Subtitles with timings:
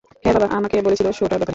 [0.23, 1.49] হ্যাঁ, বাবা আমাকে বলেছিল শো-টার ব্যাপারে।